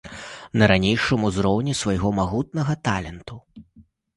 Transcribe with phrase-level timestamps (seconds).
[0.61, 3.39] На ранейшым узроўні свайго магутнага талента.